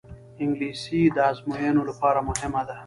[0.43, 2.75] انګلیسي د ازموینو لپاره مهمه ده